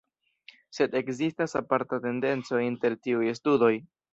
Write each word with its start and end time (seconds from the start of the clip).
Sed 0.77 0.95
ekzistas 0.99 1.53
aparta 1.61 2.01
tendenco 2.07 2.65
inter 2.71 2.99
tiuj 3.07 3.33
studoj. 3.43 3.75